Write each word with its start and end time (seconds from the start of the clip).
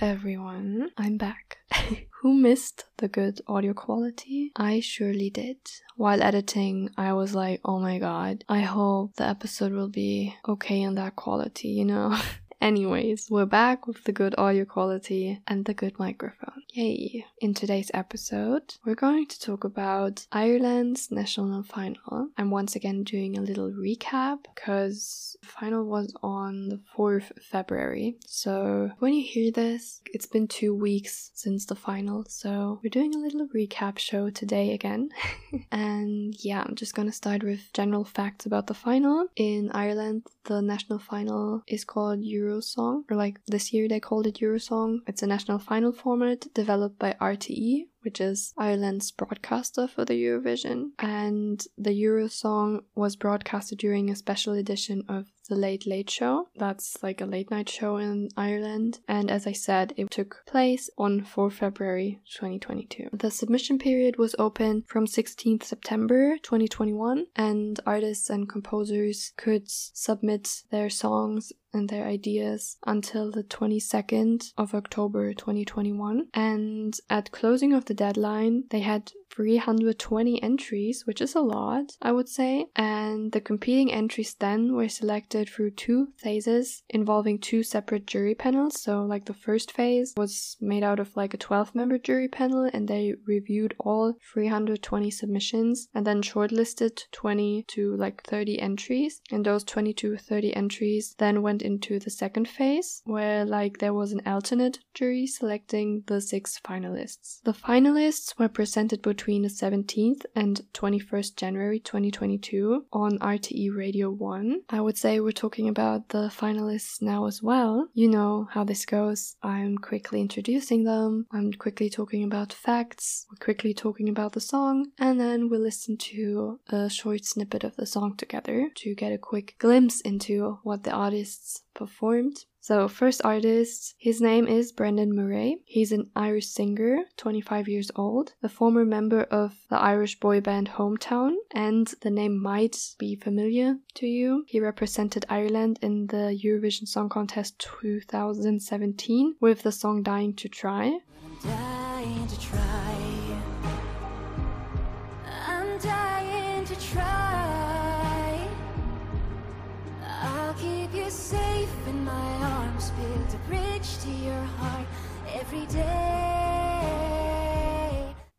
Everyone. 0.00 0.90
I'm 0.98 1.16
back. 1.16 1.58
Who 2.22 2.34
missed 2.34 2.84
the 2.96 3.08
good 3.08 3.40
audio 3.46 3.74
quality? 3.74 4.50
I 4.56 4.80
surely 4.80 5.30
did. 5.30 5.58
While 5.96 6.22
editing, 6.22 6.90
I 6.96 7.12
was 7.12 7.34
like, 7.34 7.60
oh 7.64 7.78
my 7.78 7.98
god, 7.98 8.44
I 8.48 8.60
hope 8.60 9.14
the 9.16 9.28
episode 9.28 9.72
will 9.72 9.88
be 9.88 10.34
okay 10.48 10.82
in 10.82 10.94
that 10.94 11.16
quality, 11.16 11.68
you 11.68 11.84
know? 11.84 12.18
Anyways, 12.60 13.28
we're 13.30 13.46
back 13.46 13.86
with 13.86 14.04
the 14.04 14.12
good 14.12 14.34
audio 14.38 14.64
quality 14.64 15.40
and 15.46 15.64
the 15.64 15.74
good 15.74 15.98
microphone. 15.98 16.53
Yay! 16.76 17.24
In 17.40 17.54
today's 17.54 17.92
episode, 17.94 18.74
we're 18.84 18.96
going 18.96 19.28
to 19.28 19.40
talk 19.40 19.62
about 19.62 20.26
Ireland's 20.32 21.08
national 21.08 21.62
final. 21.62 22.30
I'm 22.36 22.50
once 22.50 22.74
again 22.74 23.04
doing 23.04 23.38
a 23.38 23.42
little 23.42 23.70
recap 23.70 24.38
because 24.52 25.36
the 25.40 25.46
final 25.46 25.84
was 25.84 26.12
on 26.20 26.70
the 26.70 26.80
4th 26.96 27.30
February. 27.40 28.16
So 28.26 28.90
when 28.98 29.12
you 29.12 29.22
hear 29.22 29.52
this, 29.52 30.00
it's 30.12 30.26
been 30.26 30.48
two 30.48 30.74
weeks 30.74 31.30
since 31.34 31.64
the 31.64 31.76
final. 31.76 32.24
So 32.28 32.80
we're 32.82 32.90
doing 32.90 33.14
a 33.14 33.18
little 33.18 33.46
recap 33.54 33.98
show 33.98 34.30
today 34.30 34.72
again. 34.72 35.10
and 35.70 36.34
yeah, 36.40 36.64
I'm 36.66 36.74
just 36.74 36.96
gonna 36.96 37.12
start 37.12 37.44
with 37.44 37.72
general 37.72 38.04
facts 38.04 38.46
about 38.46 38.66
the 38.66 38.74
final. 38.74 39.28
In 39.36 39.70
Ireland, 39.70 40.26
the 40.46 40.60
national 40.60 40.98
final 40.98 41.62
is 41.68 41.84
called 41.84 42.20
Eurosong, 42.20 43.04
or 43.10 43.16
like 43.16 43.40
this 43.46 43.72
year 43.72 43.86
they 43.86 44.00
called 44.00 44.26
it 44.26 44.40
Eurosong. 44.40 44.98
It's 45.06 45.22
a 45.22 45.26
national 45.26 45.58
final 45.58 45.92
format 45.92 46.46
developed 46.64 46.98
by 46.98 47.14
RTE, 47.20 47.88
which 48.04 48.22
is 48.22 48.54
Ireland's 48.56 49.10
broadcaster 49.10 49.86
for 49.86 50.06
the 50.06 50.14
Eurovision. 50.14 50.92
And 50.98 51.62
the 51.76 51.90
Eurosong 51.90 52.84
was 52.94 53.16
broadcasted 53.16 53.78
during 53.78 54.08
a 54.08 54.16
special 54.16 54.54
edition 54.54 55.04
of 55.06 55.26
the 55.50 55.56
Late 55.56 55.86
Late 55.86 56.08
Show. 56.08 56.48
That's 56.56 57.02
like 57.02 57.20
a 57.20 57.26
late 57.26 57.50
night 57.50 57.68
show 57.68 57.98
in 57.98 58.30
Ireland. 58.34 59.00
And 59.06 59.30
as 59.30 59.46
I 59.46 59.52
said, 59.52 59.92
it 59.98 60.10
took 60.10 60.42
place 60.46 60.88
on 60.96 61.22
4 61.22 61.50
February 61.50 62.20
2022. 62.32 63.10
The 63.12 63.30
submission 63.30 63.78
period 63.78 64.16
was 64.16 64.34
open 64.38 64.84
from 64.86 65.04
16th 65.06 65.64
September 65.64 66.38
2021, 66.38 67.26
and 67.36 67.78
artists 67.84 68.30
and 68.30 68.48
composers 68.48 69.32
could 69.36 69.70
submit 69.70 70.62
their 70.70 70.88
songs 70.88 71.52
and 71.74 71.88
their 71.88 72.06
ideas 72.06 72.76
until 72.86 73.30
the 73.30 73.42
22nd 73.42 74.52
of 74.56 74.74
October 74.74 75.34
2021. 75.34 76.28
And 76.32 76.98
at 77.10 77.32
closing 77.32 77.72
of 77.72 77.84
the 77.86 77.94
deadline, 77.94 78.64
they 78.70 78.80
had 78.80 79.12
320 79.34 80.42
entries, 80.42 81.06
which 81.06 81.20
is 81.20 81.34
a 81.34 81.40
lot, 81.40 81.96
I 82.00 82.12
would 82.12 82.28
say. 82.28 82.66
And 82.76 83.32
the 83.32 83.40
competing 83.40 83.92
entries 83.92 84.34
then 84.34 84.74
were 84.74 84.88
selected 84.88 85.48
through 85.48 85.72
two 85.72 86.08
phases 86.16 86.82
involving 86.88 87.38
two 87.38 87.62
separate 87.62 88.06
jury 88.06 88.34
panels. 88.34 88.80
So, 88.80 89.02
like 89.02 89.24
the 89.24 89.34
first 89.34 89.72
phase 89.72 90.14
was 90.16 90.56
made 90.60 90.84
out 90.84 91.00
of 91.00 91.16
like 91.16 91.34
a 91.34 91.38
12 91.38 91.74
member 91.74 91.98
jury 91.98 92.28
panel, 92.28 92.70
and 92.72 92.86
they 92.86 93.14
reviewed 93.26 93.74
all 93.78 94.14
320 94.32 95.10
submissions 95.10 95.88
and 95.94 96.06
then 96.06 96.22
shortlisted 96.22 97.00
20 97.10 97.64
to 97.68 97.96
like 97.96 98.22
30 98.22 98.60
entries. 98.60 99.20
And 99.32 99.44
those 99.44 99.64
20 99.64 99.92
to 99.94 100.16
30 100.16 100.54
entries 100.54 101.14
then 101.18 101.42
went 101.42 101.62
into 101.62 101.98
the 101.98 102.10
second 102.10 102.48
phase, 102.48 103.02
where 103.04 103.44
like 103.44 103.78
there 103.78 103.94
was 103.94 104.12
an 104.12 104.22
alternate 104.26 104.78
jury 104.94 105.26
selecting 105.26 106.04
the 106.06 106.20
six 106.20 106.60
finalists. 106.64 107.42
The 107.42 107.52
finalists 107.52 108.38
were 108.38 108.48
presented 108.48 109.02
between 109.02 109.23
between 109.24 109.40
the 109.40 109.48
17th 109.48 110.26
and 110.36 110.60
21st 110.74 111.36
January 111.36 111.80
2022 111.80 112.84
on 112.92 113.18
RTE 113.20 113.74
Radio 113.74 114.10
1. 114.10 114.60
I 114.68 114.82
would 114.82 114.98
say 114.98 115.18
we're 115.18 115.32
talking 115.32 115.66
about 115.66 116.10
the 116.10 116.28
finalists 116.28 117.00
now 117.00 117.24
as 117.24 117.42
well. 117.42 117.88
You 117.94 118.10
know 118.10 118.48
how 118.52 118.64
this 118.64 118.84
goes. 118.84 119.36
I'm 119.42 119.78
quickly 119.78 120.20
introducing 120.20 120.84
them, 120.84 121.26
I'm 121.32 121.54
quickly 121.54 121.88
talking 121.88 122.22
about 122.22 122.52
facts, 122.52 123.24
we're 123.30 123.42
quickly 123.42 123.72
talking 123.72 124.10
about 124.10 124.34
the 124.34 124.42
song, 124.42 124.88
and 124.98 125.18
then 125.18 125.48
we'll 125.48 125.62
listen 125.62 125.96
to 126.12 126.60
a 126.68 126.90
short 126.90 127.24
snippet 127.24 127.64
of 127.64 127.76
the 127.76 127.86
song 127.86 128.16
together 128.18 128.68
to 128.74 128.94
get 128.94 129.10
a 129.10 129.16
quick 129.16 129.54
glimpse 129.58 130.02
into 130.02 130.58
what 130.64 130.82
the 130.82 130.92
artists 130.92 131.62
performed. 131.74 132.44
So, 132.60 132.88
first 132.88 133.20
artist, 133.24 133.94
his 133.98 134.22
name 134.22 134.46
is 134.46 134.72
Brendan 134.72 135.14
Murray. 135.14 135.58
He's 135.66 135.92
an 135.92 136.10
Irish 136.16 136.46
singer, 136.46 137.04
25 137.18 137.68
years 137.68 137.90
old, 137.94 138.32
a 138.42 138.48
former 138.48 138.86
member 138.86 139.24
of 139.24 139.54
the 139.68 139.76
Irish 139.76 140.18
boy 140.18 140.40
band 140.40 140.70
Hometown, 140.70 141.34
and 141.50 141.86
the 142.00 142.10
name 142.10 142.40
might 142.40 142.78
be 142.98 143.16
familiar 143.16 143.76
to 143.96 144.06
you. 144.06 144.44
He 144.46 144.60
represented 144.60 145.26
Ireland 145.28 145.78
in 145.82 146.06
the 146.06 146.40
Eurovision 146.42 146.88
Song 146.88 147.10
Contest 147.10 147.58
2017 147.58 149.36
with 149.40 149.62
the 149.62 149.72
song 149.72 150.02
Dying 150.02 150.32
to 150.36 150.48
Try. 150.48 151.00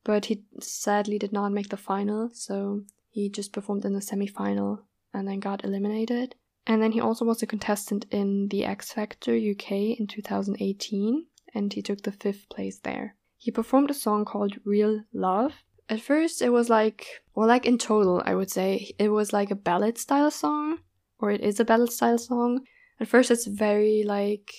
But 0.05 0.25
he 0.25 0.43
sadly 0.61 1.19
did 1.19 1.33
not 1.33 1.51
make 1.51 1.69
the 1.69 1.77
final, 1.77 2.29
so 2.31 2.83
he 3.09 3.27
just 3.27 3.51
performed 3.51 3.83
in 3.83 3.93
the 3.93 4.01
semi 4.01 4.27
final 4.27 4.83
and 5.13 5.27
then 5.27 5.39
got 5.39 5.65
eliminated. 5.65 6.35
And 6.67 6.81
then 6.81 6.93
he 6.93 7.01
also 7.01 7.25
was 7.25 7.41
a 7.41 7.47
contestant 7.47 8.05
in 8.11 8.47
the 8.49 8.65
X 8.65 8.93
Factor 8.93 9.35
UK 9.35 9.71
in 9.99 10.07
2018, 10.07 11.25
and 11.53 11.73
he 11.73 11.81
took 11.81 12.03
the 12.03 12.11
fifth 12.11 12.47
place 12.49 12.79
there. 12.79 13.15
He 13.37 13.51
performed 13.51 13.91
a 13.91 13.95
song 13.95 14.25
called 14.25 14.59
Real 14.63 15.03
Love. 15.11 15.53
At 15.89 16.01
first, 16.01 16.41
it 16.41 16.49
was 16.49 16.69
like, 16.69 17.23
well, 17.35 17.47
like 17.47 17.65
in 17.65 17.77
total, 17.77 18.21
I 18.25 18.35
would 18.35 18.49
say, 18.49 18.91
it 18.97 19.09
was 19.09 19.33
like 19.33 19.51
a 19.51 19.55
ballad 19.55 19.97
style 19.97 20.31
song, 20.31 20.79
or 21.19 21.31
it 21.31 21.41
is 21.41 21.59
a 21.59 21.65
ballad 21.65 21.91
style 21.91 22.17
song. 22.17 22.65
At 22.99 23.07
first, 23.07 23.31
it's 23.31 23.45
very 23.47 24.03
like 24.05 24.51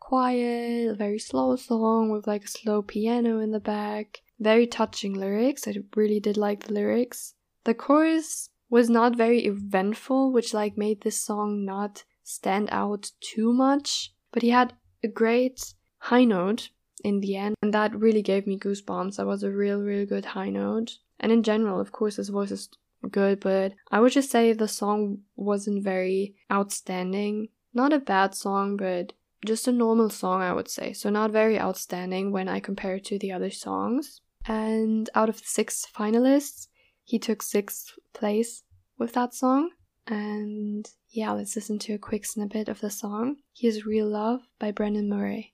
quiet, 0.00 0.96
very 0.96 1.18
slow 1.18 1.56
song 1.56 2.10
with 2.10 2.26
like 2.26 2.44
a 2.44 2.48
slow 2.48 2.82
piano 2.82 3.38
in 3.38 3.50
the 3.50 3.60
back, 3.60 4.20
very 4.38 4.66
touching 4.66 5.14
lyrics. 5.14 5.66
I 5.66 5.74
really 5.94 6.20
did 6.20 6.36
like 6.36 6.64
the 6.64 6.72
lyrics. 6.72 7.34
The 7.64 7.74
chorus 7.74 8.50
was 8.68 8.90
not 8.90 9.16
very 9.16 9.44
eventful, 9.46 10.32
which 10.32 10.54
like 10.54 10.76
made 10.76 11.02
this 11.02 11.20
song 11.20 11.64
not 11.64 12.04
stand 12.22 12.68
out 12.72 13.10
too 13.20 13.52
much, 13.52 14.12
but 14.32 14.42
he 14.42 14.50
had 14.50 14.74
a 15.02 15.08
great 15.08 15.74
high 15.98 16.24
note 16.24 16.70
in 17.02 17.20
the 17.20 17.36
end, 17.36 17.54
and 17.62 17.72
that 17.72 17.94
really 17.94 18.22
gave 18.22 18.46
me 18.46 18.58
goosebumps. 18.58 19.16
That 19.16 19.26
was 19.26 19.42
a 19.42 19.50
real, 19.50 19.80
real 19.80 20.06
good 20.06 20.24
high 20.24 20.50
note. 20.50 20.98
And 21.20 21.30
in 21.30 21.42
general, 21.42 21.80
of 21.80 21.92
course, 21.92 22.16
his 22.16 22.30
voice 22.30 22.50
is 22.50 22.68
good, 23.10 23.40
but 23.40 23.74
I 23.90 24.00
would 24.00 24.12
just 24.12 24.30
say 24.30 24.52
the 24.52 24.68
song 24.68 25.18
wasn't 25.36 25.84
very 25.84 26.34
outstanding. 26.50 27.48
Not 27.72 27.92
a 27.92 27.98
bad 27.98 28.34
song, 28.34 28.76
but 28.76 29.12
just 29.44 29.68
a 29.68 29.72
normal 29.72 30.10
song, 30.10 30.40
I 30.40 30.52
would 30.52 30.68
say. 30.68 30.92
So, 30.92 31.10
not 31.10 31.30
very 31.30 31.58
outstanding 31.60 32.32
when 32.32 32.48
I 32.48 32.60
compare 32.60 32.96
it 32.96 33.04
to 33.06 33.18
the 33.18 33.32
other 33.32 33.50
songs. 33.50 34.20
And 34.46 35.08
out 35.14 35.28
of 35.28 35.38
the 35.38 35.46
six 35.46 35.86
finalists, 35.96 36.68
he 37.02 37.18
took 37.18 37.42
sixth 37.42 37.92
place 38.12 38.62
with 38.98 39.12
that 39.14 39.34
song. 39.34 39.70
And 40.06 40.86
yeah, 41.10 41.32
let's 41.32 41.56
listen 41.56 41.78
to 41.80 41.94
a 41.94 41.98
quick 41.98 42.26
snippet 42.26 42.68
of 42.68 42.80
the 42.80 42.90
song. 42.90 43.36
Here's 43.56 43.86
Real 43.86 44.08
Love 44.08 44.42
by 44.58 44.70
Brendan 44.70 45.08
Murray. 45.08 45.53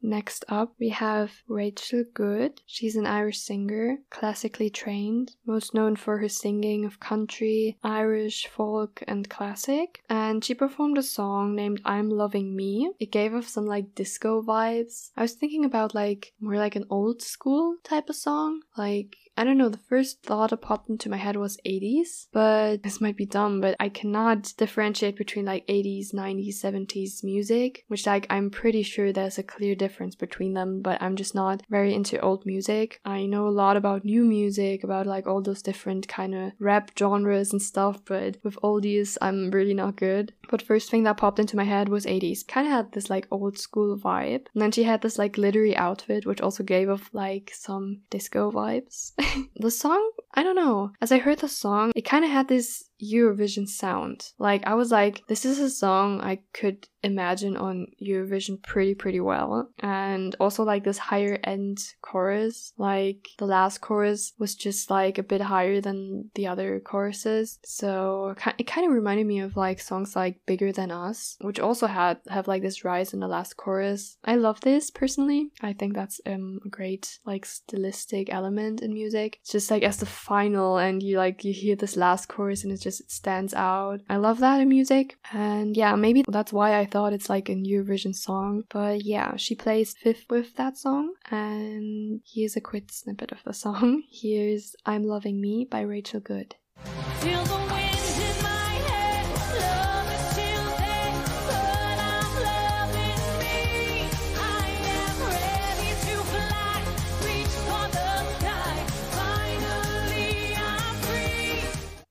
Next 0.00 0.44
up, 0.48 0.74
we 0.78 0.90
have 0.90 1.42
Rachel 1.48 2.04
Goode. 2.14 2.62
She's 2.66 2.96
an 2.96 3.06
Irish 3.06 3.40
singer, 3.40 3.98
classically 4.10 4.70
trained, 4.70 5.34
most 5.44 5.74
known 5.74 5.96
for 5.96 6.18
her 6.18 6.28
singing 6.28 6.84
of 6.84 7.00
country, 7.00 7.78
Irish, 7.82 8.46
folk, 8.46 9.02
and 9.08 9.28
classic. 9.28 10.02
And 10.08 10.44
she 10.44 10.54
performed 10.54 10.98
a 10.98 11.02
song 11.02 11.56
named 11.56 11.80
I'm 11.84 12.10
Loving 12.10 12.54
Me. 12.54 12.92
It 13.00 13.10
gave 13.10 13.34
off 13.34 13.48
some 13.48 13.66
like 13.66 13.94
disco 13.94 14.40
vibes. 14.42 15.10
I 15.16 15.22
was 15.22 15.34
thinking 15.34 15.64
about 15.64 15.94
like 15.94 16.32
more 16.40 16.56
like 16.56 16.76
an 16.76 16.86
old 16.88 17.20
school 17.20 17.76
type 17.82 18.08
of 18.08 18.16
song, 18.16 18.62
like 18.76 19.16
I 19.36 19.44
don't 19.44 19.56
know, 19.56 19.68
the 19.68 19.78
first 19.78 20.24
thought 20.24 20.50
that 20.50 20.62
popped 20.62 20.88
into 20.88 21.08
my 21.08 21.16
head 21.16 21.36
was 21.36 21.60
80s, 21.64 22.26
but 22.32 22.82
this 22.82 23.00
might 23.00 23.16
be 23.16 23.24
dumb, 23.24 23.60
but 23.60 23.76
I 23.78 23.88
cannot 23.88 24.52
differentiate 24.56 25.16
between 25.16 25.44
like 25.44 25.64
80s, 25.68 26.12
90s, 26.12 26.56
70s 26.60 27.22
music, 27.22 27.84
which 27.86 28.04
like 28.04 28.26
I'm 28.30 28.50
pretty 28.50 28.82
sure 28.82 29.12
there's 29.12 29.38
a 29.38 29.44
clear 29.44 29.76
difference 29.76 29.87
between 30.18 30.54
them, 30.54 30.82
but 30.82 31.00
I'm 31.02 31.16
just 31.16 31.34
not 31.34 31.62
very 31.68 31.94
into 31.94 32.20
old 32.20 32.46
music. 32.46 33.00
I 33.04 33.26
know 33.26 33.48
a 33.48 33.50
lot 33.50 33.76
about 33.76 34.04
new 34.04 34.24
music, 34.24 34.84
about 34.84 35.06
like 35.06 35.26
all 35.26 35.42
those 35.42 35.62
different 35.62 36.08
kind 36.08 36.34
of 36.34 36.52
rap 36.58 36.92
genres 36.98 37.52
and 37.52 37.62
stuff, 37.62 38.00
but 38.04 38.36
with 38.42 38.56
oldies, 38.62 39.16
I'm 39.20 39.50
really 39.50 39.74
not 39.74 39.96
good. 39.96 40.32
But 40.50 40.62
first 40.62 40.90
thing 40.90 41.04
that 41.04 41.16
popped 41.16 41.38
into 41.38 41.56
my 41.56 41.64
head 41.64 41.88
was 41.88 42.06
80s. 42.06 42.46
Kind 42.46 42.66
of 42.66 42.72
had 42.72 42.92
this 42.92 43.10
like 43.10 43.26
old 43.30 43.58
school 43.58 43.96
vibe. 43.98 44.46
And 44.54 44.62
then 44.62 44.72
she 44.72 44.84
had 44.84 45.02
this 45.02 45.18
like 45.18 45.34
glittery 45.34 45.76
outfit, 45.76 46.26
which 46.26 46.40
also 46.40 46.62
gave 46.62 46.88
off 46.88 47.10
like 47.12 47.52
some 47.54 48.00
disco 48.10 48.50
vibes. 48.50 49.12
the 49.56 49.70
song, 49.70 50.10
I 50.34 50.42
don't 50.42 50.56
know. 50.56 50.92
As 51.00 51.12
I 51.12 51.18
heard 51.18 51.38
the 51.38 51.48
song, 51.48 51.92
it 51.94 52.02
kind 52.02 52.24
of 52.24 52.30
had 52.30 52.48
this 52.48 52.87
Eurovision 53.02 53.68
sound. 53.68 54.32
Like 54.38 54.66
I 54.66 54.74
was 54.74 54.90
like, 54.90 55.26
this 55.28 55.44
is 55.44 55.58
a 55.58 55.70
song 55.70 56.20
I 56.20 56.40
could 56.52 56.88
imagine 57.02 57.56
on 57.56 57.86
Eurovision 58.02 58.62
pretty 58.62 58.94
pretty 58.94 59.20
well. 59.20 59.70
And 59.78 60.34
also 60.40 60.64
like 60.64 60.84
this 60.84 60.98
higher 60.98 61.38
end 61.44 61.78
chorus, 62.02 62.72
like 62.76 63.28
the 63.38 63.46
last 63.46 63.80
chorus 63.80 64.32
was 64.38 64.54
just 64.54 64.90
like 64.90 65.18
a 65.18 65.22
bit 65.22 65.40
higher 65.40 65.80
than 65.80 66.30
the 66.34 66.46
other 66.46 66.80
choruses. 66.80 67.58
So 67.64 68.34
it 68.58 68.66
kind 68.66 68.86
of 68.86 68.92
reminded 68.92 69.26
me 69.26 69.40
of 69.40 69.56
like 69.56 69.80
songs 69.80 70.16
like 70.16 70.40
Bigger 70.46 70.72
Than 70.72 70.90
Us, 70.90 71.36
which 71.40 71.60
also 71.60 71.86
had 71.86 72.18
have 72.28 72.48
like 72.48 72.62
this 72.62 72.84
rise 72.84 73.12
in 73.12 73.20
the 73.20 73.28
last 73.28 73.56
chorus. 73.56 74.16
I 74.24 74.36
love 74.36 74.60
this 74.60 74.90
personally. 74.90 75.50
I 75.60 75.72
think 75.72 75.94
that's 75.94 76.20
um 76.26 76.60
a 76.64 76.68
great 76.68 77.18
like 77.24 77.46
stylistic 77.46 78.32
element 78.32 78.82
in 78.82 78.92
music. 78.92 79.38
It's 79.42 79.52
just 79.52 79.70
like 79.70 79.82
as 79.82 79.98
the 79.98 80.06
final 80.06 80.78
and 80.78 81.02
you 81.02 81.16
like 81.16 81.44
you 81.44 81.52
hear 81.52 81.76
this 81.76 81.96
last 81.96 82.28
chorus 82.28 82.64
and 82.64 82.72
it's 82.72 82.82
just 82.82 82.87
it 82.88 83.10
stands 83.10 83.54
out. 83.54 84.00
I 84.08 84.16
love 84.16 84.40
that 84.40 84.60
in 84.60 84.68
music. 84.68 85.16
And 85.32 85.76
yeah, 85.76 85.94
maybe 85.94 86.24
that's 86.28 86.52
why 86.52 86.78
I 86.78 86.86
thought 86.86 87.12
it's 87.12 87.28
like 87.28 87.48
a 87.48 87.54
new 87.54 87.84
Eurovision 87.84 88.14
song. 88.14 88.64
But 88.68 89.04
yeah, 89.04 89.36
she 89.36 89.54
plays 89.54 89.94
fifth 90.02 90.24
with 90.30 90.56
that 90.56 90.76
song. 90.76 91.14
And 91.30 92.20
here's 92.26 92.56
a 92.56 92.60
quick 92.60 92.90
snippet 92.90 93.32
of 93.32 93.42
the 93.44 93.54
song. 93.64 94.02
Here's 94.10 94.74
I'm 94.86 95.04
Loving 95.04 95.40
Me 95.40 95.66
by 95.70 95.82
Rachel 95.82 96.20
Goode. 96.20 96.56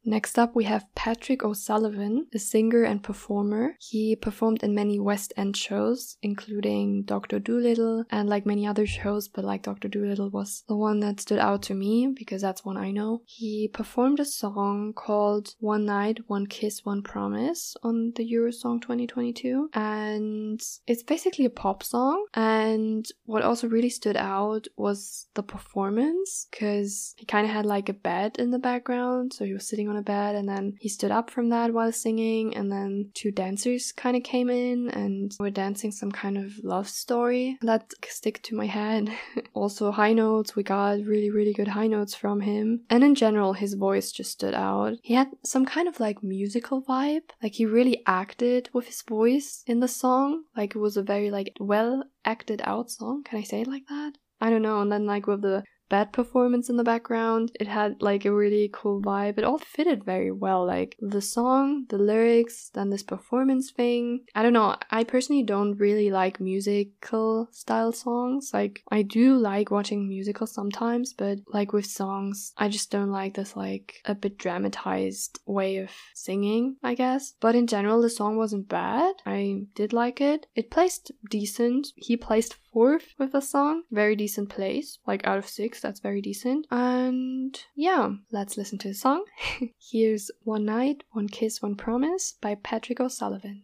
Next 0.09 0.39
up, 0.39 0.55
we 0.55 0.63
have 0.63 0.85
Patrick 0.95 1.43
O'Sullivan, 1.43 2.27
a 2.33 2.39
singer 2.39 2.83
and 2.83 3.03
performer. 3.03 3.75
He 3.77 4.15
performed 4.15 4.63
in 4.63 4.73
many 4.73 5.01
West 5.01 5.33
End 5.35 5.57
shows, 5.57 6.15
including 6.21 7.03
Dr. 7.03 7.39
Dolittle 7.39 8.05
and 8.09 8.29
like 8.29 8.45
many 8.45 8.65
other 8.65 8.87
shows, 8.87 9.27
but 9.27 9.43
like 9.43 9.63
Dr. 9.63 9.89
Dolittle 9.89 10.29
was 10.29 10.63
the 10.69 10.77
one 10.77 11.01
that 11.01 11.19
stood 11.19 11.39
out 11.39 11.61
to 11.63 11.73
me 11.73 12.07
because 12.17 12.41
that's 12.41 12.63
one 12.63 12.77
I 12.77 12.91
know. 12.91 13.23
He 13.25 13.67
performed 13.67 14.21
a 14.21 14.25
song 14.25 14.93
called 14.95 15.55
One 15.59 15.83
Night, 15.83 16.19
One 16.27 16.47
Kiss, 16.47 16.85
One 16.85 17.01
Promise 17.01 17.75
on 17.83 18.13
the 18.15 18.23
Eurosong 18.23 18.81
2022, 18.81 19.71
and 19.73 20.61
it's 20.87 21.03
basically 21.03 21.43
a 21.43 21.49
pop 21.49 21.83
song. 21.83 22.27
And 22.33 23.05
what 23.25 23.43
also 23.43 23.67
really 23.67 23.89
stood 23.89 24.15
out 24.15 24.69
was 24.77 25.27
the 25.33 25.43
performance 25.43 26.47
because 26.49 27.13
he 27.17 27.25
kind 27.25 27.45
of 27.45 27.51
had 27.51 27.65
like 27.65 27.89
a 27.89 27.93
bed 27.93 28.37
in 28.39 28.51
the 28.51 28.59
background, 28.59 29.33
so 29.33 29.43
he 29.43 29.51
was 29.51 29.67
sitting 29.67 29.89
on 29.89 29.96
a 29.97 30.01
bed 30.01 30.35
and 30.35 30.47
then 30.47 30.75
he 30.79 30.89
stood 30.89 31.11
up 31.11 31.29
from 31.29 31.49
that 31.49 31.73
while 31.73 31.91
singing 31.91 32.55
and 32.55 32.71
then 32.71 33.09
two 33.13 33.31
dancers 33.31 33.91
kind 33.91 34.15
of 34.15 34.23
came 34.23 34.49
in 34.49 34.89
and 34.89 35.35
were 35.39 35.49
dancing 35.49 35.91
some 35.91 36.11
kind 36.11 36.37
of 36.37 36.53
love 36.63 36.87
story 36.87 37.57
that 37.61 37.93
stick 38.07 38.41
to 38.43 38.55
my 38.55 38.65
head. 38.65 39.11
also 39.53 39.91
high 39.91 40.13
notes, 40.13 40.55
we 40.55 40.63
got 40.63 40.99
really 41.05 41.29
really 41.29 41.53
good 41.53 41.69
high 41.69 41.87
notes 41.87 42.15
from 42.15 42.41
him. 42.41 42.81
And 42.89 43.03
in 43.03 43.15
general 43.15 43.53
his 43.53 43.73
voice 43.73 44.11
just 44.11 44.31
stood 44.31 44.53
out. 44.53 44.93
He 45.01 45.13
had 45.13 45.29
some 45.43 45.65
kind 45.65 45.87
of 45.87 45.99
like 45.99 46.23
musical 46.23 46.81
vibe. 46.81 47.29
Like 47.41 47.53
he 47.53 47.65
really 47.65 48.03
acted 48.05 48.69
with 48.73 48.87
his 48.87 49.01
voice 49.01 49.63
in 49.65 49.79
the 49.79 49.87
song. 49.87 50.43
Like 50.55 50.75
it 50.75 50.79
was 50.79 50.97
a 50.97 51.03
very 51.03 51.31
like 51.31 51.53
well 51.59 52.03
acted 52.25 52.61
out 52.63 52.91
song. 52.91 53.23
Can 53.23 53.39
I 53.39 53.43
say 53.43 53.61
it 53.61 53.67
like 53.67 53.87
that? 53.89 54.13
I 54.39 54.49
don't 54.49 54.61
know. 54.61 54.81
And 54.81 54.91
then 54.91 55.05
like 55.05 55.27
with 55.27 55.41
the 55.41 55.63
bad 55.89 56.11
performance 56.11 56.69
in 56.69 56.77
the 56.77 56.83
background. 56.83 57.51
It 57.59 57.67
had 57.67 58.01
like 58.01 58.25
a 58.25 58.33
really 58.33 58.69
cool 58.73 59.01
vibe. 59.01 59.37
It 59.37 59.43
all 59.43 59.57
fitted 59.57 60.03
very 60.03 60.31
well. 60.31 60.65
Like 60.65 60.97
the 60.99 61.21
song, 61.21 61.85
the 61.89 61.97
lyrics, 61.97 62.69
then 62.73 62.89
this 62.89 63.03
performance 63.03 63.71
thing. 63.71 64.21
I 64.35 64.43
don't 64.43 64.53
know. 64.53 64.75
I 64.91 65.03
personally 65.03 65.43
don't 65.43 65.77
really 65.77 66.09
like 66.11 66.39
musical 66.39 67.47
style 67.51 67.91
songs. 67.91 68.51
Like 68.53 68.83
I 68.91 69.01
do 69.01 69.37
like 69.37 69.71
watching 69.71 70.07
musicals 70.07 70.53
sometimes, 70.53 71.13
but 71.13 71.39
like 71.47 71.73
with 71.73 71.85
songs, 71.85 72.53
I 72.57 72.69
just 72.69 72.91
don't 72.91 73.11
like 73.11 73.35
this 73.35 73.55
like 73.55 74.01
a 74.05 74.15
bit 74.15 74.37
dramatized 74.37 75.39
way 75.45 75.77
of 75.77 75.91
singing, 76.13 76.77
I 76.83 76.93
guess. 76.95 77.33
But 77.39 77.55
in 77.55 77.67
general, 77.67 78.01
the 78.01 78.09
song 78.09 78.37
wasn't 78.37 78.69
bad. 78.69 79.15
I 79.25 79.61
did 79.75 79.93
like 79.93 80.21
it. 80.21 80.47
It 80.55 80.71
placed 80.71 81.11
decent. 81.29 81.87
He 81.95 82.17
placed 82.17 82.55
fourth 82.73 83.15
with 83.17 83.31
the 83.31 83.41
song. 83.41 83.83
Very 83.91 84.15
decent 84.15 84.49
place, 84.49 84.99
like 85.07 85.25
out 85.25 85.37
of 85.37 85.47
six, 85.47 85.76
that's 85.81 85.99
very 85.99 86.21
decent. 86.21 86.67
And 86.71 87.59
yeah, 87.75 88.11
let's 88.31 88.57
listen 88.57 88.77
to 88.79 88.89
the 88.89 88.93
song. 88.93 89.25
Here's 89.91 90.31
One 90.43 90.65
Night, 90.65 91.03
One 91.11 91.27
Kiss, 91.27 91.61
One 91.61 91.75
Promise 91.75 92.33
by 92.41 92.55
Patrick 92.55 92.99
O'Sullivan. 92.99 93.63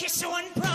kiss, 0.00 0.24
one. 0.24 0.69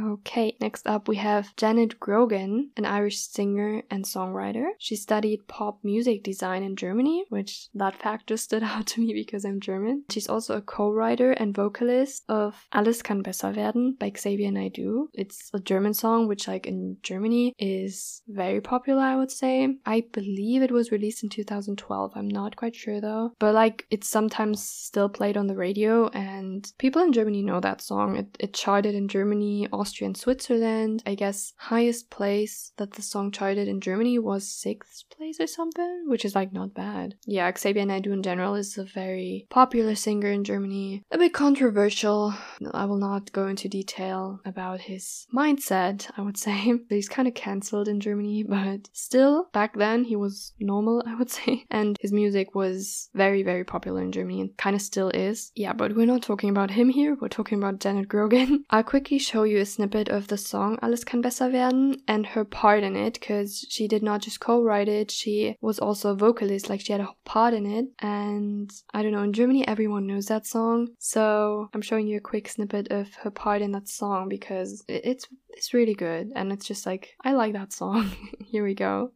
Okay, 0.00 0.56
next 0.60 0.86
up 0.86 1.08
we 1.08 1.16
have 1.16 1.56
Janet 1.56 1.98
Grogan, 1.98 2.70
an 2.76 2.84
Irish 2.84 3.18
singer 3.18 3.82
and 3.90 4.04
songwriter. 4.04 4.68
She 4.78 4.94
studied 4.94 5.48
pop 5.48 5.80
music 5.82 6.22
design 6.22 6.62
in 6.62 6.76
Germany, 6.76 7.24
which 7.30 7.68
that 7.74 7.96
fact 7.96 8.28
just 8.28 8.44
stood 8.44 8.62
out 8.72 8.86
to 8.88 9.00
me 9.00 9.12
because 9.12 9.44
I'm 9.44 9.60
German. 9.60 10.04
She's 10.10 10.28
also 10.28 10.56
a 10.56 10.62
co-writer 10.62 11.32
and 11.32 11.54
vocalist 11.54 12.24
of 12.28 12.54
Alles 12.72 13.02
kann 13.02 13.22
besser 13.22 13.52
werden 13.54 13.96
by 13.98 14.12
Xavier 14.16 14.50
Naidoo. 14.50 15.08
It's 15.14 15.50
a 15.52 15.58
German 15.58 15.94
song 15.94 16.28
which 16.28 16.46
like 16.46 16.66
in 16.66 16.98
Germany 17.02 17.54
is 17.58 18.22
very 18.28 18.60
popular, 18.60 19.02
I 19.02 19.16
would 19.16 19.32
say. 19.32 19.76
I 19.84 20.04
believe 20.12 20.62
it 20.62 20.70
was 20.70 20.92
released 20.92 21.24
in 21.24 21.28
2012. 21.28 22.12
I'm 22.14 22.28
not 22.28 22.56
quite 22.56 22.76
sure 22.76 23.00
though. 23.00 23.32
But 23.38 23.54
like 23.54 23.86
it's 23.90 24.08
sometimes 24.08 24.62
still 24.62 25.08
played 25.08 25.36
on 25.36 25.48
the 25.48 25.56
radio 25.56 26.08
and 26.10 26.70
people 26.78 27.02
in 27.02 27.12
Germany 27.12 27.42
know 27.42 27.60
that 27.60 27.80
song. 27.80 28.16
It, 28.16 28.36
it 28.38 28.54
charted 28.54 28.94
in 28.94 29.08
Germany, 29.08 29.66
also 29.72 29.87
and 30.00 30.16
Switzerland. 30.16 31.02
I 31.06 31.14
guess 31.14 31.52
highest 31.56 32.10
place 32.10 32.72
that 32.76 32.92
the 32.92 33.02
song 33.02 33.30
charted 33.30 33.68
in 33.68 33.80
Germany 33.80 34.18
was 34.18 34.48
sixth 34.48 35.04
place 35.10 35.40
or 35.40 35.46
something, 35.46 36.04
which 36.06 36.24
is 36.24 36.34
like 36.34 36.52
not 36.52 36.74
bad. 36.74 37.14
Yeah, 37.26 37.50
Xavier 37.56 37.84
Naidoo 37.84 38.12
in 38.12 38.22
general 38.22 38.54
is 38.54 38.78
a 38.78 38.84
very 38.84 39.46
popular 39.50 39.94
singer 39.94 40.30
in 40.30 40.44
Germany. 40.44 41.02
A 41.10 41.18
bit 41.18 41.32
controversial. 41.32 42.34
I 42.72 42.84
will 42.84 42.98
not 42.98 43.32
go 43.32 43.46
into 43.46 43.68
detail 43.68 44.40
about 44.44 44.80
his 44.82 45.26
mindset, 45.34 46.10
I 46.16 46.22
would 46.22 46.36
say. 46.36 46.74
He's 46.88 47.08
kind 47.08 47.28
of 47.28 47.34
cancelled 47.34 47.88
in 47.88 48.00
Germany, 48.00 48.42
but 48.48 48.88
still, 48.92 49.48
back 49.52 49.76
then 49.76 50.04
he 50.04 50.16
was 50.16 50.52
normal, 50.58 51.02
I 51.06 51.14
would 51.14 51.30
say. 51.38 51.64
And 51.70 51.96
his 52.00 52.12
music 52.12 52.54
was 52.54 53.10
very, 53.14 53.42
very 53.42 53.64
popular 53.64 54.02
in 54.02 54.12
Germany 54.12 54.40
and 54.40 54.56
kind 54.56 54.76
of 54.76 54.82
still 54.82 55.10
is. 55.10 55.52
Yeah, 55.54 55.72
but 55.72 55.94
we're 55.94 56.06
not 56.06 56.22
talking 56.22 56.50
about 56.50 56.70
him 56.70 56.88
here, 56.88 57.16
we're 57.20 57.28
talking 57.28 57.58
about 57.58 57.80
Janet 57.80 58.08
Grogan. 58.08 58.64
I'll 58.70 58.82
quickly 58.82 59.18
show 59.18 59.44
you 59.44 59.58
a 59.58 59.66
snippet 59.78 60.08
of 60.08 60.26
the 60.26 60.36
song 60.36 60.76
Alles 60.82 61.04
kann 61.04 61.22
besser 61.22 61.52
werden 61.52 62.02
and 62.08 62.26
her 62.26 62.44
part 62.44 62.82
in 62.82 62.96
it 62.96 63.14
because 63.14 63.64
she 63.70 63.86
did 63.86 64.02
not 64.02 64.20
just 64.20 64.40
co-write 64.40 64.88
it, 64.88 65.10
she 65.10 65.56
was 65.60 65.78
also 65.78 66.10
a 66.10 66.16
vocalist, 66.16 66.68
like 66.68 66.80
she 66.80 66.92
had 66.92 67.00
a 67.00 67.14
part 67.24 67.54
in 67.54 67.64
it. 67.64 67.86
And 68.00 68.70
I 68.92 69.02
don't 69.02 69.12
know, 69.12 69.22
in 69.22 69.32
Germany 69.32 69.66
everyone 69.68 70.06
knows 70.08 70.26
that 70.26 70.46
song. 70.46 70.88
So 70.98 71.68
I'm 71.72 71.82
showing 71.82 72.08
you 72.08 72.16
a 72.16 72.28
quick 72.32 72.48
snippet 72.48 72.90
of 72.90 73.14
her 73.22 73.30
part 73.30 73.62
in 73.62 73.72
that 73.72 73.88
song 73.88 74.28
because 74.28 74.82
it's 74.88 75.26
it's 75.50 75.74
really 75.74 75.94
good 75.94 76.30
and 76.34 76.52
it's 76.52 76.66
just 76.66 76.84
like 76.84 77.14
I 77.24 77.32
like 77.32 77.52
that 77.52 77.72
song. 77.72 78.10
here 78.50 78.64
we 78.64 78.74
go. 78.74 79.12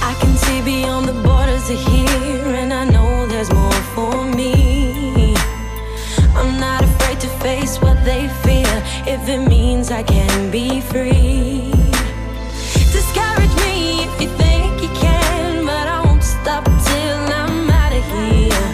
I 0.00 0.14
can 0.20 0.36
see 0.36 0.62
beyond 0.62 1.08
the 1.08 1.20
borders 1.26 1.68
of 1.70 1.78
here 1.88 2.54
and 2.62 2.72
I 2.72 2.84
know 2.84 3.26
there's 3.26 3.52
more 3.52 3.82
for 3.94 4.24
me. 4.36 5.34
I'm 6.36 6.60
not 6.60 6.84
afraid 6.84 7.18
to 7.20 7.28
face 7.42 7.80
what 7.80 8.04
they 8.04 8.28
fear 8.44 8.57
if 9.08 9.26
it 9.26 9.38
means 9.48 9.90
I 9.90 10.02
can 10.02 10.50
be 10.50 10.82
free. 10.82 11.72
Discourage 12.96 13.54
me 13.64 14.04
if 14.04 14.20
you 14.20 14.28
think 14.36 14.82
you 14.82 14.90
can, 15.00 15.64
but 15.64 15.86
I 15.88 16.04
won't 16.04 16.22
stop 16.22 16.64
till 16.64 17.20
I'm 17.40 17.70
out 17.70 17.94
of 18.00 18.04
here. 18.18 18.68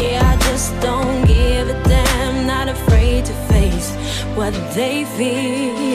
Yeah, 0.00 0.32
I 0.32 0.36
just 0.48 0.70
don't 0.80 1.26
give 1.26 1.68
a 1.68 1.82
damn, 1.82 2.46
not 2.46 2.68
afraid 2.68 3.24
to 3.24 3.34
face 3.52 3.90
what 4.36 4.54
they 4.72 5.04
fear. 5.16 5.93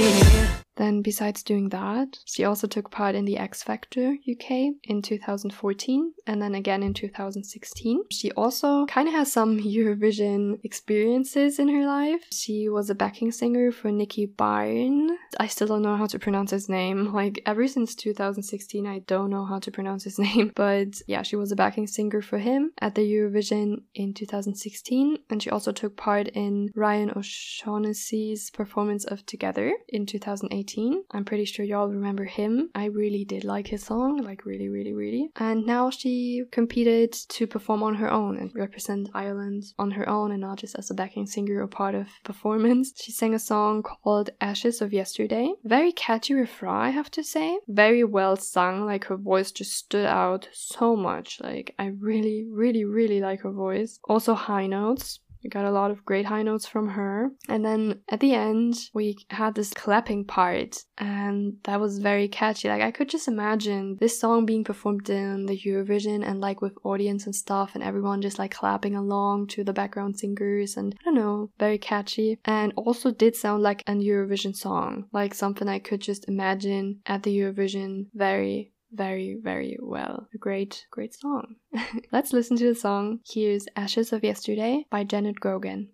Besides 1.02 1.44
doing 1.44 1.70
that, 1.70 2.20
she 2.26 2.44
also 2.44 2.68
took 2.68 2.92
part 2.92 3.16
in 3.16 3.26
the 3.26 3.38
X 3.38 3.64
Factor 3.64 4.16
UK 4.30 4.74
in 4.84 5.02
2014 5.02 6.14
and 6.28 6.42
then 6.42 6.56
again 6.56 6.84
in 6.84 6.94
2016. 6.94 8.04
She 8.12 8.32
also 8.32 8.86
kind 8.86 9.08
of 9.08 9.14
has 9.14 9.32
some 9.32 9.60
Eurovision 9.78 10.60
experiences 10.64 11.60
in 11.60 11.68
her 11.70 11.86
life. 11.86 12.26
She 12.32 12.70
was 12.70 12.90
a 12.90 12.96
backing 12.96 13.32
singer 13.32 13.72
for 13.72 13.92
Nicky 13.92 14.26
Byrne. 14.26 15.18
I 15.40 15.48
still 15.48 15.68
don't 15.68 15.82
know 15.82 15.98
how 15.98 16.08
to 16.08 16.20
pronounce 16.20 16.52
his 16.52 16.70
name. 16.70 17.14
Like 17.20 17.42
ever 17.46 17.68
since 17.68 17.96
2016, 17.96 18.88
I 18.88 19.00
don't 19.00 19.30
know 19.30 19.44
how 19.44 19.60
to 19.60 19.72
pronounce 19.72 20.06
his 20.06 20.18
name. 20.28 20.54
But 20.56 21.02
yeah, 21.06 21.22
she 21.22 21.36
was 21.36 21.52
a 21.52 21.56
backing 21.56 21.86
singer 21.88 22.22
for 22.22 22.38
him 22.38 22.72
at 22.80 22.96
the 22.96 23.02
Eurovision 23.02 23.82
in 23.94 24.14
2016, 24.14 25.18
and 25.30 25.44
she 25.44 25.50
also 25.50 25.72
took 25.72 25.98
part 25.98 26.30
in 26.30 26.70
Ryan 26.76 27.12
O'Shaughnessy's 27.16 28.52
performance 28.52 29.06
of 29.06 29.26
Together 29.26 29.74
in 29.90 30.06
2018. 30.06 30.89
I'm 31.12 31.26
pretty 31.26 31.46
sure 31.46 31.66
y'all 31.66 31.88
remember 31.88 32.26
him. 32.26 32.70
I 32.76 32.86
really 32.86 33.26
did 33.26 33.44
like 33.44 33.68
his 33.68 33.84
song, 33.84 34.22
like 34.22 34.46
really, 34.46 34.70
really, 34.70 34.94
really. 34.94 35.32
And 35.36 35.66
now 35.66 35.90
she 35.90 36.44
competed 36.52 37.12
to 37.36 37.48
perform 37.48 37.84
on 37.84 37.96
her 37.96 38.12
own 38.12 38.38
and 38.38 38.52
represent 38.54 39.10
Ireland 39.14 39.64
on 39.78 39.92
her 39.92 40.08
own 40.08 40.32
and 40.32 40.42
not 40.42 40.60
just 40.60 40.76
as 40.76 40.90
a 40.90 40.94
backing 40.94 41.26
singer 41.26 41.62
or 41.62 41.68
part 41.68 41.96
of 41.96 42.08
performance. 42.24 42.94
She 42.96 43.12
sang 43.12 43.34
a 43.34 43.40
song 43.40 43.84
called 43.84 44.30
Ashes 44.42 44.82
of 44.82 44.94
Yesterday. 44.94 45.54
Very 45.64 45.92
catchy 45.92 46.34
refrain, 46.34 46.76
I 46.76 46.90
have 46.90 47.12
to 47.12 47.24
say. 47.24 47.60
Very 47.68 48.04
well 48.04 48.36
sung, 48.36 48.86
like 48.86 49.06
her 49.06 49.18
voice 49.18 49.52
just 49.52 49.74
stood 49.74 50.06
out 50.06 50.48
so 50.54 50.96
much. 50.96 51.40
Like 51.42 51.76
I 51.80 51.88
really, 51.88 52.46
really, 52.50 52.86
really 52.86 53.20
like 53.20 53.42
her 53.42 53.52
voice. 53.52 54.00
Also 54.04 54.34
high 54.34 54.68
notes 54.68 55.20
we 55.44 55.50
got 55.50 55.66
a 55.66 55.72
lot 55.72 55.92
of 55.92 56.06
great 56.06 56.26
high 56.26 56.44
notes 56.44 56.68
from 56.68 56.90
her. 56.90 57.30
And 57.48 57.64
then 57.64 58.02
at 58.10 58.20
the 58.20 58.34
end, 58.34 58.76
we 58.94 59.18
had 59.30 59.56
this 59.56 59.74
clapping 59.74 60.26
part, 60.26 60.84
and 60.98 61.58
that 61.64 61.80
was 61.80 62.00
very 62.00 62.28
catchy. 62.28 62.68
Like, 62.68 62.82
I 62.82 62.92
could 62.92 63.10
just 63.10 63.28
imagine 63.28 63.98
this 64.00 64.20
song 64.20 64.46
being 64.46 64.64
performed 64.64 65.10
in 65.10 65.46
the 65.46 65.58
Eurovision 65.58 66.28
and 66.28 66.42
like 66.42 66.62
with 66.62 66.78
audience 66.84 67.26
and 67.26 67.36
stuff, 67.36 67.72
and 67.76 67.84
everyone 67.84 68.22
just 68.22 68.40
like 68.40 68.52
clapping 68.52 68.96
along 68.96 69.48
to 69.48 69.64
the 69.64 69.74
background 69.74 70.20
singers, 70.20 70.78
and 70.78 70.96
I 71.00 71.04
don't 71.06 71.16
know, 71.16 71.52
very 71.60 71.78
catchy. 71.78 72.40
And 72.46 72.74
also 72.76 73.12
did 73.12 73.36
sound 73.36 73.64
like 73.64 73.84
an 73.88 74.02
Eurovision 74.02 74.56
song, 74.56 75.06
like 75.14 75.34
something 75.34 75.68
I 75.68 75.80
could 75.80 76.02
just 76.02 76.28
imagine 76.28 77.02
at 77.06 77.24
the 77.24 77.38
Eurovision 77.38 78.08
very 78.14 78.74
very, 78.92 79.38
very 79.42 79.78
well. 79.82 80.28
A 80.34 80.38
great, 80.38 80.86
great 80.92 81.14
song. 81.14 81.56
Let's 82.12 82.34
listen 82.34 82.58
to 82.58 82.68
the 82.68 82.76
song. 82.76 83.20
Here's 83.30 83.68
Ashes 83.76 84.14
of 84.14 84.24
Yesterday 84.24 84.86
by 84.90 85.04
Janet 85.04 85.40
Grogan. 85.40 85.90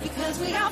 Because 0.00 0.40
we 0.40 0.54
are 0.54 0.70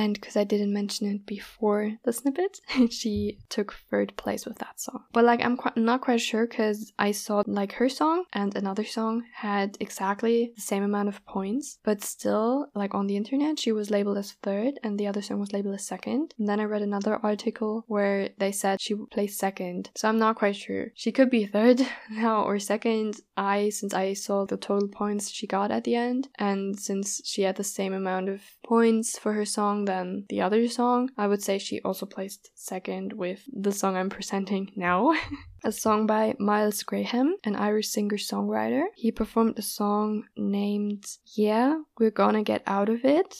And 0.00 0.14
because 0.14 0.34
I 0.34 0.44
didn't 0.44 0.72
mention 0.72 1.14
it 1.14 1.26
before 1.26 1.98
the 2.04 2.12
snippet, 2.14 2.62
she 2.90 3.36
took 3.50 3.74
third 3.90 4.16
place 4.16 4.46
with 4.46 4.56
that 4.60 4.80
song. 4.80 5.04
But 5.12 5.26
like, 5.26 5.44
I'm 5.44 5.58
qu- 5.58 5.78
not 5.78 6.00
quite 6.00 6.22
sure 6.22 6.46
because 6.46 6.90
I 6.98 7.12
saw 7.12 7.42
like 7.46 7.72
her 7.72 7.90
song 7.90 8.24
and 8.32 8.56
another 8.56 8.86
song 8.86 9.24
had 9.34 9.76
exactly 9.78 10.52
the 10.56 10.62
same 10.62 10.82
amount 10.82 11.10
of 11.10 11.22
points, 11.26 11.78
but 11.84 12.02
still, 12.02 12.70
like 12.74 12.94
on 12.94 13.08
the 13.08 13.16
internet, 13.18 13.58
she 13.58 13.72
was 13.72 13.90
labeled 13.90 14.16
as 14.16 14.32
third 14.32 14.80
and 14.82 14.98
the 14.98 15.06
other 15.06 15.20
song 15.20 15.38
was 15.38 15.52
labeled 15.52 15.74
as 15.74 15.84
second. 15.84 16.32
And 16.38 16.48
then 16.48 16.60
I 16.60 16.64
read 16.64 16.80
another 16.80 17.20
article 17.22 17.84
where 17.86 18.30
they 18.38 18.52
said 18.52 18.80
she 18.80 18.94
placed 18.94 19.38
second. 19.38 19.90
So 19.96 20.08
I'm 20.08 20.18
not 20.18 20.36
quite 20.36 20.56
sure. 20.56 20.92
She 20.94 21.12
could 21.12 21.28
be 21.28 21.44
third 21.44 21.86
now 22.10 22.44
or 22.44 22.58
second. 22.58 23.20
I, 23.36 23.68
since 23.68 23.92
I 23.92 24.14
saw 24.14 24.46
the 24.46 24.56
total 24.56 24.88
points 24.88 25.30
she 25.30 25.46
got 25.46 25.70
at 25.70 25.84
the 25.84 25.94
end, 25.94 26.28
and 26.38 26.78
since 26.78 27.20
she 27.24 27.42
had 27.42 27.56
the 27.56 27.64
same 27.64 27.92
amount 27.92 28.30
of 28.30 28.40
points 28.62 29.18
for 29.18 29.34
her 29.34 29.44
song 29.44 29.89
than 29.90 30.24
the 30.28 30.40
other 30.46 30.68
song. 30.68 31.10
I 31.16 31.26
would 31.26 31.42
say 31.42 31.58
she 31.58 31.80
also 31.88 32.06
placed 32.06 32.50
second 32.54 33.12
with 33.12 33.40
the 33.52 33.72
song 33.72 33.96
I'm 33.96 34.10
presenting 34.18 34.70
now. 34.76 34.98
a 35.64 35.72
song 35.72 36.06
by 36.06 36.34
Miles 36.38 36.82
Graham, 36.82 37.28
an 37.48 37.56
Irish 37.56 37.88
singer 37.88 38.20
songwriter. 38.30 38.84
He 38.94 39.10
performed 39.10 39.58
a 39.58 39.62
song 39.62 40.24
named 40.36 41.04
Yeah, 41.34 41.70
We're 41.98 42.18
Gonna 42.20 42.44
Get 42.44 42.62
Out 42.66 42.88
of 42.88 43.04
It 43.04 43.30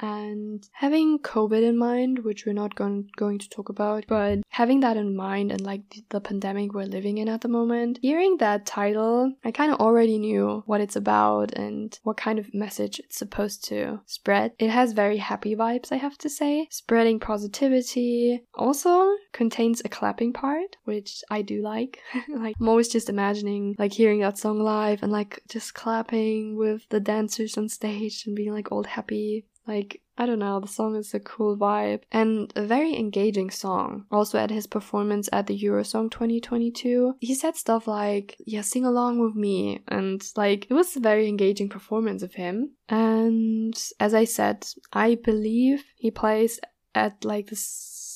and 0.00 0.68
having 0.72 1.18
COVID 1.18 1.62
in 1.62 1.76
mind, 1.78 2.20
which 2.20 2.46
we're 2.46 2.52
not 2.52 2.74
going, 2.74 3.10
going 3.16 3.38
to 3.38 3.48
talk 3.48 3.68
about, 3.68 4.04
but 4.08 4.40
having 4.48 4.80
that 4.80 4.96
in 4.96 5.14
mind 5.14 5.52
and 5.52 5.60
like 5.60 5.82
the 6.10 6.20
pandemic 6.20 6.72
we're 6.72 6.84
living 6.84 7.18
in 7.18 7.28
at 7.28 7.42
the 7.42 7.48
moment, 7.48 7.98
hearing 8.02 8.36
that 8.38 8.66
title, 8.66 9.32
I 9.44 9.50
kind 9.50 9.72
of 9.72 9.80
already 9.80 10.18
knew 10.18 10.62
what 10.66 10.80
it's 10.80 10.96
about 10.96 11.52
and 11.54 11.98
what 12.02 12.16
kind 12.16 12.38
of 12.38 12.54
message 12.54 12.98
it's 12.98 13.16
supposed 13.16 13.64
to 13.64 14.00
spread. 14.06 14.52
It 14.58 14.70
has 14.70 14.92
very 14.92 15.18
happy 15.18 15.54
vibes, 15.54 15.92
I 15.92 15.96
have 15.96 16.18
to 16.18 16.30
say, 16.30 16.66
spreading 16.70 17.20
positivity. 17.20 18.44
Also 18.54 19.10
contains 19.32 19.82
a 19.84 19.88
clapping 19.88 20.32
part, 20.32 20.76
which 20.84 21.22
I 21.30 21.42
do 21.42 21.62
like. 21.62 22.00
like 22.28 22.56
I'm 22.60 22.68
always 22.68 22.88
just 22.88 23.08
imagining 23.08 23.76
like 23.78 23.92
hearing 23.92 24.20
that 24.20 24.38
song 24.38 24.60
live 24.60 25.02
and 25.02 25.12
like 25.12 25.42
just 25.48 25.74
clapping 25.74 26.56
with 26.56 26.88
the 26.88 27.00
dancers 27.00 27.56
on 27.56 27.68
stage 27.68 28.24
and 28.26 28.36
being 28.36 28.52
like 28.52 28.72
all 28.72 28.84
happy 28.84 29.46
like, 29.70 30.02
I 30.18 30.26
don't 30.26 30.40
know, 30.40 30.58
the 30.60 30.66
song 30.68 30.96
is 30.96 31.14
a 31.14 31.20
cool 31.20 31.56
vibe 31.56 32.02
and 32.10 32.52
a 32.56 32.62
very 32.62 32.96
engaging 32.96 33.50
song. 33.50 34.04
Also, 34.10 34.36
at 34.38 34.50
his 34.50 34.66
performance 34.66 35.28
at 35.32 35.46
the 35.46 35.58
Eurosong 35.58 36.10
2022, 36.10 37.14
he 37.20 37.34
said 37.34 37.56
stuff 37.56 37.86
like, 37.86 38.36
Yeah, 38.44 38.62
sing 38.62 38.84
along 38.84 39.20
with 39.20 39.34
me. 39.34 39.80
And 39.88 40.20
like, 40.36 40.66
it 40.68 40.74
was 40.74 40.96
a 40.96 41.00
very 41.00 41.28
engaging 41.28 41.68
performance 41.68 42.22
of 42.22 42.34
him. 42.34 42.72
And 42.88 43.74
as 43.98 44.12
I 44.12 44.24
said, 44.24 44.66
I 44.92 45.14
believe 45.14 45.84
he 45.96 46.10
plays 46.10 46.58
at 46.94 47.24
like 47.24 47.46
the 47.46 47.56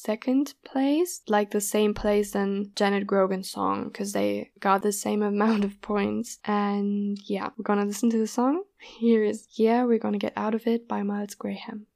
second 0.04 0.54
place, 0.64 1.22
like 1.28 1.50
the 1.50 1.60
same 1.60 1.94
place 1.94 2.32
than 2.32 2.70
Janet 2.76 3.06
Grogan's 3.06 3.50
song, 3.50 3.84
because 3.84 4.12
they 4.12 4.50
got 4.60 4.82
the 4.82 4.92
same 4.92 5.22
amount 5.32 5.64
of 5.64 5.80
points. 5.80 6.38
And 6.44 7.18
yeah, 7.24 7.50
we're 7.56 7.62
gonna 7.64 7.86
listen 7.86 8.10
to 8.10 8.18
the 8.18 8.26
song. 8.26 8.64
Here 8.78 9.24
is 9.24 9.46
Yeah, 9.52 9.84
We're 9.84 9.98
Gonna 9.98 10.18
Get 10.18 10.34
Out 10.36 10.54
of 10.54 10.66
It 10.66 10.86
by 10.86 11.02
Miles 11.02 11.34
Graham. 11.34 11.86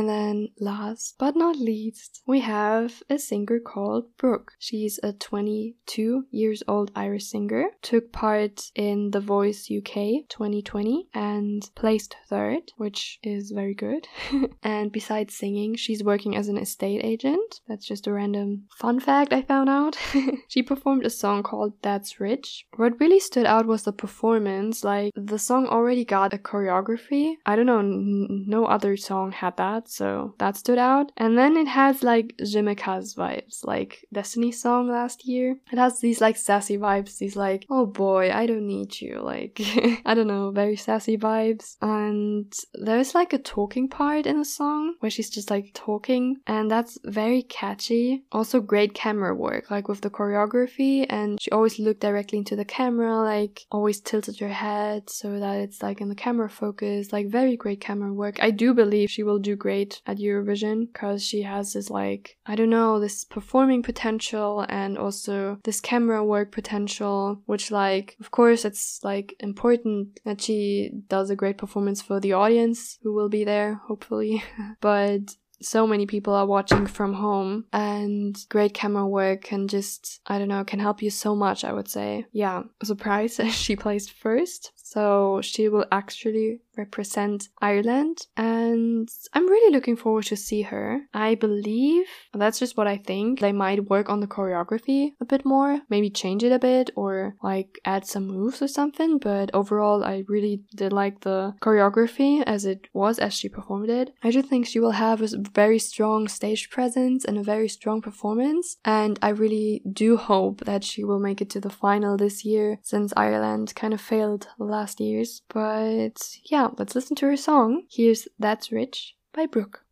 And 0.00 0.08
then 0.08 0.48
last 0.58 1.16
but 1.18 1.36
not 1.36 1.56
least, 1.56 2.22
we 2.26 2.40
have 2.40 3.02
a 3.10 3.18
singer 3.18 3.60
called 3.60 4.16
Brooke. 4.16 4.52
She's 4.58 4.98
a 5.02 5.12
22 5.12 6.24
years 6.30 6.62
old 6.66 6.90
Irish 6.96 7.26
singer, 7.26 7.66
took 7.82 8.10
part 8.10 8.70
in 8.74 9.10
The 9.10 9.20
Voice 9.20 9.70
UK 9.70 10.26
2020 10.30 11.08
and 11.12 11.68
placed 11.74 12.16
third, 12.30 12.72
which 12.78 13.18
is 13.22 13.50
very 13.50 13.74
good. 13.74 14.08
and 14.62 14.90
besides 14.90 15.36
singing, 15.36 15.74
she's 15.74 16.02
working 16.02 16.34
as 16.34 16.48
an 16.48 16.56
estate 16.56 17.04
agent. 17.04 17.60
That's 17.68 17.86
just 17.86 18.06
a 18.06 18.12
random 18.12 18.68
fun 18.78 19.00
fact 19.00 19.34
I 19.34 19.42
found 19.42 19.68
out. 19.68 19.98
she 20.48 20.62
performed 20.62 21.04
a 21.04 21.10
song 21.10 21.42
called 21.42 21.74
That's 21.82 22.18
Rich. 22.18 22.64
What 22.76 22.98
really 23.00 23.20
stood 23.20 23.44
out 23.44 23.66
was 23.66 23.82
the 23.82 23.92
performance. 23.92 24.82
Like, 24.82 25.12
the 25.14 25.38
song 25.38 25.66
already 25.66 26.06
got 26.06 26.32
a 26.32 26.38
choreography. 26.38 27.34
I 27.44 27.54
don't 27.54 27.66
know, 27.66 27.80
n- 27.80 28.44
no 28.46 28.64
other 28.64 28.96
song 28.96 29.32
had 29.32 29.58
that 29.58 29.80
that, 29.80 29.89
so 29.90 30.34
that 30.38 30.56
stood 30.56 30.78
out. 30.78 31.10
And 31.16 31.36
then 31.36 31.56
it 31.56 31.66
has 31.66 32.02
like 32.02 32.34
Je 32.44 32.62
Me 32.62 32.74
Casse 32.74 33.14
vibes, 33.14 33.64
like 33.64 34.06
Destiny's 34.12 34.62
song 34.62 34.88
last 34.88 35.26
year. 35.26 35.56
It 35.72 35.78
has 35.78 36.00
these 36.00 36.20
like 36.20 36.36
sassy 36.36 36.78
vibes, 36.78 37.18
these 37.18 37.34
like, 37.34 37.66
oh 37.68 37.86
boy, 37.86 38.30
I 38.30 38.46
don't 38.46 38.66
need 38.66 39.00
you, 39.00 39.20
like, 39.20 39.60
I 40.04 40.14
don't 40.14 40.28
know, 40.28 40.52
very 40.52 40.76
sassy 40.76 41.18
vibes. 41.18 41.76
And 41.82 42.52
there's 42.74 43.14
like 43.14 43.32
a 43.32 43.38
talking 43.38 43.88
part 43.88 44.26
in 44.26 44.38
the 44.38 44.44
song 44.44 44.94
where 45.00 45.10
she's 45.10 45.30
just 45.30 45.50
like 45.50 45.72
talking, 45.74 46.36
and 46.46 46.70
that's 46.70 46.98
very 47.04 47.42
catchy. 47.42 48.24
Also, 48.30 48.60
great 48.60 48.94
camera 48.94 49.34
work, 49.34 49.70
like 49.70 49.88
with 49.88 50.02
the 50.02 50.10
choreography, 50.10 51.04
and 51.08 51.40
she 51.40 51.50
always 51.50 51.80
looked 51.80 52.00
directly 52.00 52.38
into 52.38 52.54
the 52.54 52.64
camera, 52.64 53.16
like, 53.16 53.66
always 53.72 54.00
tilted 54.00 54.38
her 54.38 54.48
head 54.48 55.10
so 55.10 55.40
that 55.40 55.58
it's 55.58 55.82
like 55.82 56.00
in 56.00 56.08
the 56.08 56.14
camera 56.14 56.48
focus, 56.48 57.12
like, 57.12 57.26
very 57.26 57.56
great 57.56 57.80
camera 57.80 58.12
work. 58.12 58.38
I 58.40 58.50
do 58.50 58.72
believe 58.72 59.10
she 59.10 59.24
will 59.24 59.38
do 59.38 59.56
great 59.56 59.79
great 59.80 60.02
at 60.06 60.18
Eurovision 60.18 60.92
because 60.92 61.24
she 61.24 61.42
has 61.42 61.72
this 61.72 61.90
like 61.90 62.36
I 62.46 62.54
don't 62.54 62.70
know 62.70 63.00
this 63.00 63.24
performing 63.24 63.82
potential 63.82 64.64
and 64.68 64.98
also 64.98 65.58
this 65.64 65.80
camera 65.80 66.24
work 66.24 66.52
potential, 66.52 67.40
which 67.46 67.70
like 67.70 68.16
of 68.20 68.30
course 68.30 68.64
it's 68.64 69.00
like 69.02 69.34
important 69.40 70.20
that 70.24 70.40
she 70.40 70.90
does 71.08 71.30
a 71.30 71.36
great 71.36 71.58
performance 71.58 72.02
for 72.02 72.20
the 72.20 72.34
audience 72.34 72.98
who 73.02 73.12
will 73.12 73.28
be 73.28 73.44
there 73.44 73.80
hopefully, 73.86 74.42
but 74.80 75.36
so 75.62 75.86
many 75.86 76.06
people 76.06 76.32
are 76.32 76.46
watching 76.46 76.86
from 76.86 77.12
home 77.12 77.66
and 77.70 78.46
great 78.48 78.72
camera 78.72 79.06
work 79.06 79.42
can 79.42 79.68
just 79.68 80.20
i 80.26 80.38
don't 80.38 80.48
know 80.48 80.64
can 80.64 80.80
help 80.80 81.02
you 81.02 81.10
so 81.10 81.36
much 81.36 81.64
i 81.64 81.72
would 81.72 81.88
say. 81.88 82.24
Yeah 82.32 82.62
surprise 82.82 83.38
she 83.50 83.76
placed 83.76 84.12
first. 84.12 84.72
So 84.74 85.40
she 85.42 85.68
will 85.68 85.86
actually 85.92 86.60
represent 86.76 87.48
Ireland 87.60 88.26
and 88.36 89.08
I'm 89.32 89.48
really 89.48 89.72
looking 89.72 89.96
forward 89.96 90.24
to 90.26 90.36
see 90.36 90.62
her. 90.62 91.02
I 91.12 91.34
believe 91.34 92.06
that's 92.32 92.58
just 92.58 92.76
what 92.76 92.86
I 92.86 92.96
think. 92.96 93.40
They 93.40 93.52
might 93.52 93.90
work 93.90 94.08
on 94.08 94.20
the 94.20 94.26
choreography 94.26 95.12
a 95.20 95.24
bit 95.24 95.44
more, 95.44 95.80
maybe 95.88 96.10
change 96.10 96.42
it 96.44 96.52
a 96.52 96.58
bit 96.58 96.90
or 96.96 97.34
like 97.42 97.78
add 97.84 98.06
some 98.06 98.26
moves 98.26 98.62
or 98.62 98.68
something, 98.68 99.18
but 99.18 99.50
overall 99.54 100.04
I 100.04 100.24
really 100.28 100.62
did 100.74 100.92
like 100.92 101.20
the 101.20 101.54
choreography 101.60 102.42
as 102.46 102.64
it 102.64 102.88
was 102.92 103.18
as 103.18 103.34
she 103.34 103.48
performed 103.48 103.90
it. 103.90 104.12
I 104.22 104.30
just 104.30 104.48
think 104.48 104.66
she 104.66 104.80
will 104.80 104.92
have 104.92 105.22
a 105.22 105.28
very 105.54 105.78
strong 105.78 106.28
stage 106.28 106.70
presence 106.70 107.24
and 107.24 107.38
a 107.38 107.42
very 107.42 107.68
strong 107.68 108.00
performance 108.00 108.76
and 108.84 109.18
I 109.22 109.30
really 109.30 109.82
do 109.92 110.16
hope 110.16 110.64
that 110.64 110.84
she 110.84 111.04
will 111.04 111.20
make 111.20 111.40
it 111.40 111.50
to 111.50 111.60
the 111.60 111.70
final 111.70 112.16
this 112.16 112.44
year 112.44 112.78
since 112.82 113.12
Ireland 113.16 113.74
kind 113.74 113.94
of 113.94 114.00
failed 114.00 114.48
last 114.58 115.00
years. 115.00 115.42
But 115.52 116.16
yeah, 116.44 116.59
let's 116.68 116.94
listen 116.94 117.16
to 117.16 117.26
her 117.26 117.36
song. 117.36 117.82
Here's 117.90 118.28
That's 118.38 118.70
Rich 118.70 119.14
by 119.32 119.46
Brooke. 119.46 119.84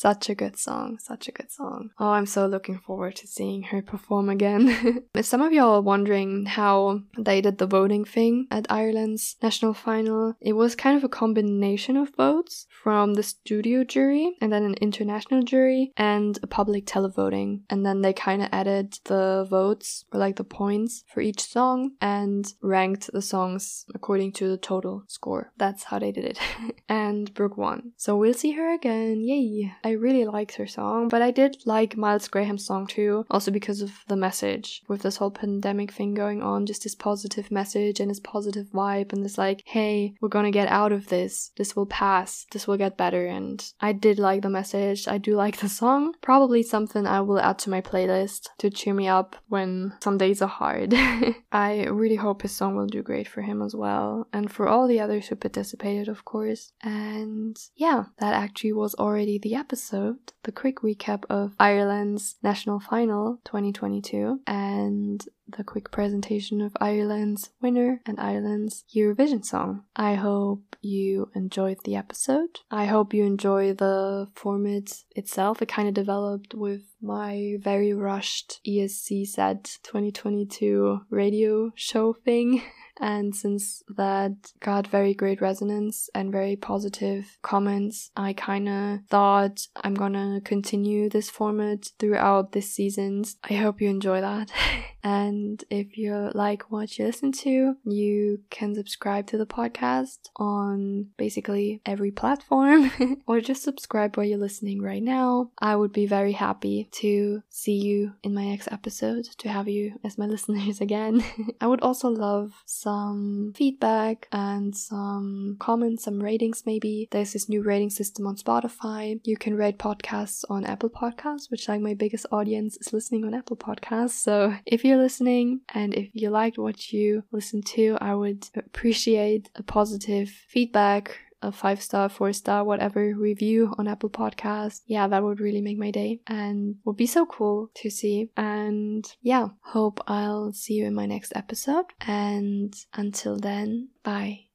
Such 0.00 0.30
a 0.30 0.34
good 0.34 0.56
song, 0.56 0.98
such 0.98 1.28
a 1.28 1.30
good 1.30 1.52
song. 1.52 1.90
Oh, 1.98 2.12
I'm 2.12 2.24
so 2.24 2.46
looking 2.46 2.78
forward 2.78 3.16
to 3.16 3.26
seeing 3.26 3.64
her 3.64 3.82
perform 3.82 4.30
again. 4.30 5.04
some 5.20 5.42
of 5.42 5.52
y'all 5.52 5.74
are 5.74 5.82
wondering 5.82 6.46
how 6.46 7.02
they 7.18 7.42
did 7.42 7.58
the 7.58 7.66
voting 7.66 8.06
thing 8.06 8.46
at 8.50 8.64
Ireland's 8.72 9.36
national 9.42 9.74
final, 9.74 10.36
it 10.40 10.54
was 10.54 10.74
kind 10.74 10.96
of 10.96 11.04
a 11.04 11.10
combination 11.10 11.98
of 11.98 12.16
votes 12.16 12.66
from 12.82 13.12
the 13.12 13.22
studio 13.22 13.84
jury 13.84 14.38
and 14.40 14.50
then 14.50 14.62
an 14.62 14.76
international 14.80 15.42
jury 15.42 15.92
and 15.98 16.38
a 16.42 16.46
public 16.46 16.86
televoting. 16.86 17.60
And 17.68 17.84
then 17.84 18.00
they 18.00 18.14
kind 18.14 18.40
of 18.40 18.48
added 18.52 18.98
the 19.04 19.46
votes 19.50 20.06
or 20.14 20.18
like 20.18 20.36
the 20.36 20.44
points 20.44 21.04
for 21.12 21.20
each 21.20 21.42
song 21.42 21.90
and 22.00 22.50
ranked 22.62 23.10
the 23.12 23.20
songs 23.20 23.84
according 23.94 24.32
to 24.32 24.48
the 24.48 24.56
total 24.56 25.04
score. 25.08 25.52
That's 25.58 25.84
how 25.84 25.98
they 25.98 26.10
did 26.10 26.24
it. 26.24 26.38
and 26.88 27.34
Brooke 27.34 27.58
won. 27.58 27.92
So 27.98 28.16
we'll 28.16 28.32
see 28.32 28.52
her 28.52 28.72
again. 28.72 29.20
Yay! 29.20 29.74
Really 29.92 30.24
liked 30.24 30.56
her 30.56 30.66
song, 30.66 31.08
but 31.08 31.22
I 31.22 31.30
did 31.30 31.56
like 31.64 31.96
Miles 31.96 32.28
Graham's 32.28 32.64
song 32.64 32.86
too, 32.86 33.24
also 33.30 33.50
because 33.50 33.80
of 33.82 33.92
the 34.08 34.16
message 34.16 34.82
with 34.88 35.02
this 35.02 35.16
whole 35.16 35.30
pandemic 35.30 35.92
thing 35.92 36.14
going 36.14 36.42
on, 36.42 36.66
just 36.66 36.82
this 36.82 36.94
positive 36.94 37.50
message 37.50 38.00
and 38.00 38.10
this 38.10 38.20
positive 38.20 38.66
vibe 38.68 39.12
and 39.12 39.24
this 39.24 39.38
like, 39.38 39.62
hey, 39.66 40.14
we're 40.20 40.28
gonna 40.28 40.50
get 40.50 40.68
out 40.68 40.92
of 40.92 41.08
this. 41.08 41.52
This 41.56 41.74
will 41.74 41.86
pass. 41.86 42.46
This 42.52 42.66
will 42.66 42.76
get 42.76 42.96
better. 42.96 43.26
And 43.26 43.64
I 43.80 43.92
did 43.92 44.18
like 44.18 44.42
the 44.42 44.50
message. 44.50 45.08
I 45.08 45.18
do 45.18 45.34
like 45.34 45.58
the 45.58 45.68
song. 45.68 46.14
Probably 46.20 46.62
something 46.62 47.06
I 47.06 47.20
will 47.20 47.40
add 47.40 47.58
to 47.60 47.70
my 47.70 47.80
playlist 47.80 48.48
to 48.58 48.70
cheer 48.70 48.94
me 48.94 49.08
up 49.08 49.36
when 49.48 49.94
some 50.02 50.18
days 50.18 50.42
are 50.42 50.48
hard. 50.48 50.94
I 51.52 51.86
really 51.90 52.16
hope 52.16 52.42
his 52.42 52.52
song 52.52 52.76
will 52.76 52.86
do 52.86 53.02
great 53.02 53.28
for 53.28 53.42
him 53.42 53.62
as 53.62 53.74
well, 53.74 54.28
and 54.32 54.50
for 54.50 54.68
all 54.68 54.86
the 54.86 55.00
others 55.00 55.28
who 55.28 55.36
participated, 55.36 56.08
of 56.08 56.24
course. 56.24 56.72
And 56.82 57.56
yeah, 57.76 58.04
that 58.18 58.34
actually 58.34 58.72
was 58.72 58.94
already 58.94 59.38
the 59.38 59.54
episode 59.54 59.79
episode, 59.80 60.34
the 60.42 60.52
quick 60.52 60.80
recap 60.80 61.24
of 61.30 61.54
Ireland's 61.58 62.36
national 62.42 62.80
final 62.80 63.40
2022 63.46 64.40
and 64.46 65.26
the 65.56 65.64
quick 65.64 65.90
presentation 65.90 66.60
of 66.60 66.76
Ireland's 66.80 67.50
winner 67.60 68.00
and 68.06 68.18
Ireland's 68.18 68.84
Eurovision 68.94 69.44
song. 69.44 69.84
I 69.96 70.14
hope 70.14 70.76
you 70.80 71.30
enjoyed 71.34 71.78
the 71.84 71.96
episode. 71.96 72.60
I 72.70 72.86
hope 72.86 73.12
you 73.12 73.24
enjoy 73.24 73.74
the 73.74 74.28
format 74.34 74.92
itself. 75.10 75.60
It 75.62 75.68
kind 75.68 75.88
of 75.88 75.94
developed 75.94 76.54
with 76.54 76.82
my 77.00 77.56
very 77.60 77.92
rushed 77.92 78.60
ESC 78.66 79.26
set 79.26 79.78
2022 79.82 81.02
radio 81.10 81.72
show 81.74 82.12
thing. 82.12 82.62
And 83.00 83.34
since 83.34 83.82
that 83.96 84.52
got 84.60 84.86
very 84.86 85.14
great 85.14 85.40
resonance 85.40 86.10
and 86.14 86.30
very 86.30 86.54
positive 86.54 87.38
comments, 87.40 88.10
I 88.14 88.34
kind 88.34 88.68
of 88.68 88.98
thought 89.08 89.66
I'm 89.74 89.94
gonna 89.94 90.42
continue 90.44 91.08
this 91.08 91.30
format 91.30 91.86
throughout 91.98 92.52
this 92.52 92.70
season. 92.70 93.24
I 93.42 93.54
hope 93.54 93.80
you 93.80 93.88
enjoy 93.88 94.20
that. 94.20 94.52
and 95.02 95.62
if 95.70 95.96
you 95.96 96.30
like 96.34 96.70
what 96.70 96.98
you 96.98 97.06
listen 97.06 97.32
to, 97.32 97.76
you 97.84 98.40
can 98.50 98.74
subscribe 98.74 99.26
to 99.28 99.38
the 99.38 99.46
podcast 99.46 100.18
on 100.36 101.06
basically 101.16 101.80
every 101.86 102.10
platform 102.10 102.90
or 103.26 103.40
just 103.40 103.62
subscribe 103.62 104.16
while 104.16 104.26
you're 104.26 104.38
listening 104.38 104.82
right 104.82 105.02
now. 105.02 105.50
I 105.58 105.76
would 105.76 105.92
be 105.92 106.06
very 106.06 106.32
happy 106.32 106.88
to 106.92 107.42
see 107.48 107.74
you 107.74 108.12
in 108.22 108.34
my 108.34 108.44
next 108.44 108.68
episode, 108.70 109.24
to 109.38 109.48
have 109.48 109.68
you 109.68 109.98
as 110.04 110.18
my 110.18 110.26
listeners 110.30 110.80
again. 110.80 111.24
I 111.60 111.66
would 111.66 111.80
also 111.80 112.08
love 112.08 112.62
some 112.66 113.52
feedback 113.56 114.28
and 114.32 114.76
some 114.76 115.56
comments, 115.58 116.04
some 116.04 116.22
ratings 116.22 116.64
maybe. 116.66 117.08
There's 117.10 117.32
this 117.32 117.48
new 117.48 117.62
rating 117.62 117.90
system 117.90 118.26
on 118.26 118.36
Spotify. 118.36 119.20
You 119.24 119.36
can 119.36 119.54
rate 119.54 119.78
podcasts 119.78 120.44
on 120.50 120.64
Apple 120.64 120.90
Podcasts, 120.90 121.50
which 121.50 121.68
like 121.68 121.80
my 121.80 121.94
biggest 121.94 122.26
audience 122.30 122.76
is 122.78 122.92
listening 122.92 123.24
on 123.24 123.34
Apple 123.34 123.56
Podcasts. 123.56 124.10
So 124.10 124.54
if 124.66 124.84
you're 124.90 124.98
listening 124.98 125.60
and 125.72 125.94
if 125.94 126.10
you 126.12 126.30
liked 126.30 126.58
what 126.58 126.92
you 126.92 127.24
listened 127.30 127.66
to, 127.66 127.96
I 128.00 128.14
would 128.14 128.48
appreciate 128.56 129.48
a 129.54 129.62
positive 129.62 130.28
feedback 130.28 131.18
a 131.42 131.52
five 131.52 131.80
star, 131.80 132.08
four 132.08 132.32
star, 132.32 132.64
whatever 132.64 133.14
review 133.14 133.74
on 133.78 133.88
Apple 133.88 134.10
Podcasts. 134.10 134.82
Yeah, 134.86 135.08
that 135.08 135.22
would 135.22 135.40
really 135.40 135.60
make 135.60 135.78
my 135.78 135.90
day 135.90 136.20
and 136.26 136.76
would 136.84 136.96
be 136.96 137.06
so 137.06 137.26
cool 137.26 137.70
to 137.76 137.90
see. 137.90 138.30
And 138.36 139.04
yeah, 139.22 139.48
hope 139.62 140.00
I'll 140.06 140.52
see 140.52 140.74
you 140.74 140.86
in 140.86 140.94
my 140.94 141.06
next 141.06 141.32
episode. 141.34 141.86
And 142.00 142.74
until 142.92 143.38
then, 143.38 143.88
bye. 144.02 144.49